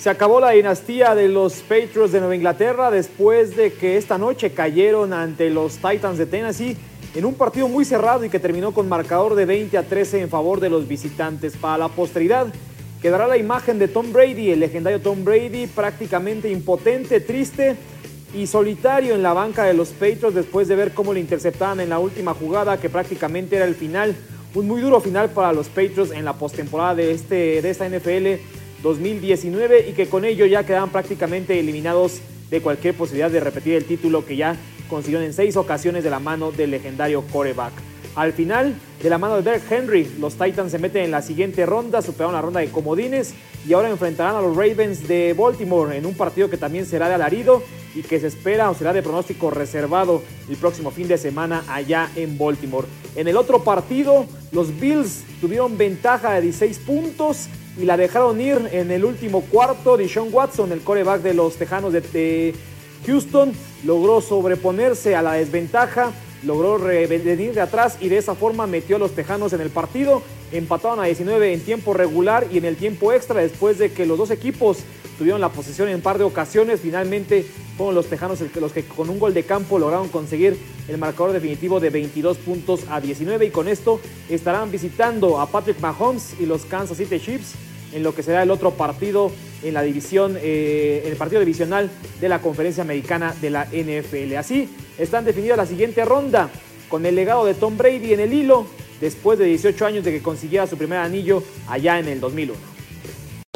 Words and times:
Se 0.00 0.08
acabó 0.08 0.40
la 0.40 0.52
dinastía 0.52 1.14
de 1.14 1.28
los 1.28 1.56
Patriots 1.56 2.12
de 2.12 2.20
Nueva 2.20 2.34
Inglaterra 2.34 2.90
después 2.90 3.54
de 3.54 3.74
que 3.74 3.98
esta 3.98 4.16
noche 4.16 4.52
cayeron 4.52 5.12
ante 5.12 5.50
los 5.50 5.76
Titans 5.76 6.16
de 6.16 6.24
Tennessee 6.24 6.74
en 7.14 7.26
un 7.26 7.34
partido 7.34 7.68
muy 7.68 7.84
cerrado 7.84 8.24
y 8.24 8.30
que 8.30 8.38
terminó 8.38 8.72
con 8.72 8.88
marcador 8.88 9.34
de 9.34 9.44
20 9.44 9.76
a 9.76 9.82
13 9.82 10.22
en 10.22 10.30
favor 10.30 10.58
de 10.58 10.70
los 10.70 10.88
visitantes. 10.88 11.54
Para 11.54 11.76
la 11.76 11.88
posteridad 11.88 12.46
quedará 13.02 13.28
la 13.28 13.36
imagen 13.36 13.78
de 13.78 13.88
Tom 13.88 14.10
Brady, 14.10 14.52
el 14.52 14.60
legendario 14.60 15.02
Tom 15.02 15.22
Brady, 15.22 15.66
prácticamente 15.66 16.50
impotente, 16.50 17.20
triste 17.20 17.76
y 18.34 18.46
solitario 18.46 19.14
en 19.14 19.22
la 19.22 19.34
banca 19.34 19.64
de 19.64 19.74
los 19.74 19.90
Patriots 19.90 20.34
después 20.34 20.66
de 20.66 20.76
ver 20.76 20.94
cómo 20.94 21.12
le 21.12 21.20
interceptaban 21.20 21.78
en 21.78 21.90
la 21.90 21.98
última 21.98 22.32
jugada 22.32 22.80
que 22.80 22.88
prácticamente 22.88 23.56
era 23.56 23.66
el 23.66 23.74
final, 23.74 24.16
un 24.54 24.66
muy 24.66 24.80
duro 24.80 24.98
final 25.02 25.28
para 25.28 25.52
los 25.52 25.68
Patriots 25.68 26.12
en 26.12 26.24
la 26.24 26.32
postemporada 26.32 26.94
de, 26.94 27.12
este, 27.12 27.60
de 27.60 27.68
esta 27.68 27.86
NFL 27.86 28.59
2019 28.82 29.88
y 29.88 29.92
que 29.92 30.08
con 30.08 30.24
ello 30.24 30.46
ya 30.46 30.64
quedaban 30.64 30.90
prácticamente 30.90 31.58
eliminados 31.58 32.20
de 32.50 32.60
cualquier 32.60 32.94
posibilidad 32.94 33.30
de 33.30 33.40
repetir 33.40 33.74
el 33.74 33.84
título 33.84 34.24
que 34.24 34.36
ya 34.36 34.56
consiguieron 34.88 35.24
en 35.24 35.32
seis 35.32 35.56
ocasiones 35.56 36.02
de 36.02 36.10
la 36.10 36.18
mano 36.18 36.50
del 36.50 36.72
legendario 36.72 37.22
coreback. 37.32 37.72
Al 38.16 38.32
final, 38.32 38.74
de 39.00 39.08
la 39.08 39.18
mano 39.18 39.36
de 39.36 39.42
Derek 39.42 39.70
Henry, 39.70 40.16
los 40.18 40.34
Titans 40.34 40.72
se 40.72 40.78
meten 40.78 41.04
en 41.04 41.10
la 41.12 41.22
siguiente 41.22 41.64
ronda, 41.64 42.02
superaron 42.02 42.34
la 42.34 42.42
ronda 42.42 42.60
de 42.60 42.68
comodines 42.68 43.34
y 43.66 43.72
ahora 43.72 43.88
enfrentarán 43.88 44.34
a 44.34 44.40
los 44.40 44.56
Ravens 44.56 45.06
de 45.06 45.32
Baltimore 45.32 45.96
en 45.96 46.06
un 46.06 46.14
partido 46.14 46.50
que 46.50 46.56
también 46.56 46.86
será 46.86 47.08
de 47.08 47.14
alarido 47.14 47.62
y 47.94 48.02
que 48.02 48.18
se 48.18 48.26
espera 48.26 48.68
o 48.68 48.74
será 48.74 48.92
de 48.92 49.02
pronóstico 49.02 49.50
reservado 49.50 50.22
el 50.48 50.56
próximo 50.56 50.90
fin 50.90 51.06
de 51.06 51.18
semana 51.18 51.62
allá 51.68 52.10
en 52.16 52.36
Baltimore. 52.36 52.88
En 53.14 53.28
el 53.28 53.36
otro 53.36 53.62
partido, 53.62 54.26
los 54.50 54.78
Bills 54.80 55.22
tuvieron 55.40 55.78
ventaja 55.78 56.32
de 56.34 56.42
16 56.42 56.78
puntos 56.80 57.48
y 57.78 57.84
la 57.84 57.96
dejaron 57.96 58.40
ir 58.40 58.68
en 58.72 58.90
el 58.90 59.04
último 59.04 59.42
cuarto. 59.42 59.96
Deshaun 59.96 60.32
Watson, 60.32 60.72
el 60.72 60.80
coreback 60.80 61.22
de 61.22 61.34
los 61.34 61.56
Tejanos 61.56 61.92
de, 61.92 62.54
Houston, 63.06 63.52
logró 63.84 64.20
sobreponerse 64.20 65.14
a 65.14 65.22
la 65.22 65.34
desventaja, 65.34 66.12
logró 66.44 66.78
venir 66.78 67.54
de 67.54 67.60
atrás 67.60 67.96
y 68.00 68.08
de 68.08 68.18
esa 68.18 68.34
forma 68.34 68.66
metió 68.66 68.96
a 68.96 68.98
los 68.98 69.12
Tejanos 69.12 69.52
en 69.52 69.60
el 69.60 69.70
partido. 69.70 70.22
Empataron 70.52 71.00
a 71.00 71.04
19 71.04 71.52
en 71.52 71.60
tiempo 71.60 71.94
regular 71.94 72.46
y 72.50 72.58
en 72.58 72.64
el 72.64 72.76
tiempo 72.76 73.12
extra 73.12 73.40
después 73.40 73.78
de 73.78 73.92
que 73.92 74.04
los 74.04 74.18
dos 74.18 74.30
equipos 74.30 74.78
tuvieron 75.20 75.42
la 75.42 75.50
posesión 75.50 75.86
en 75.90 75.96
un 75.96 76.00
par 76.00 76.16
de 76.16 76.24
ocasiones. 76.24 76.80
Finalmente 76.80 77.44
fueron 77.76 77.94
los 77.94 78.06
Tejanos 78.06 78.40
los 78.58 78.72
que 78.72 78.84
con 78.84 79.10
un 79.10 79.18
gol 79.18 79.34
de 79.34 79.42
campo 79.42 79.78
lograron 79.78 80.08
conseguir 80.08 80.56
el 80.88 80.96
marcador 80.96 81.32
definitivo 81.32 81.78
de 81.78 81.90
22 81.90 82.38
puntos 82.38 82.84
a 82.88 83.02
19 83.02 83.44
y 83.44 83.50
con 83.50 83.68
esto 83.68 84.00
estarán 84.30 84.70
visitando 84.70 85.38
a 85.38 85.46
Patrick 85.46 85.78
Mahomes 85.78 86.36
y 86.40 86.46
los 86.46 86.64
Kansas 86.64 86.96
City 86.96 87.20
Chiefs 87.20 87.52
en 87.92 88.02
lo 88.02 88.14
que 88.14 88.22
será 88.22 88.42
el 88.42 88.50
otro 88.50 88.70
partido 88.70 89.30
en 89.62 89.74
la 89.74 89.82
división, 89.82 90.38
eh, 90.40 91.02
el 91.04 91.16
partido 91.16 91.40
divisional 91.40 91.90
de 92.18 92.28
la 92.30 92.40
conferencia 92.40 92.82
americana 92.82 93.34
de 93.42 93.50
la 93.50 93.66
NFL. 93.66 94.36
Así 94.38 94.70
están 94.96 95.26
definidas 95.26 95.58
la 95.58 95.66
siguiente 95.66 96.02
ronda 96.06 96.48
con 96.88 97.04
el 97.04 97.14
legado 97.14 97.44
de 97.44 97.52
Tom 97.52 97.76
Brady 97.76 98.14
en 98.14 98.20
el 98.20 98.32
hilo 98.32 98.64
después 99.02 99.38
de 99.38 99.44
18 99.44 99.84
años 99.84 100.02
de 100.02 100.12
que 100.12 100.22
consiguiera 100.22 100.66
su 100.66 100.78
primer 100.78 101.00
anillo 101.00 101.42
allá 101.68 101.98
en 101.98 102.08
el 102.08 102.20
2001. 102.20 102.79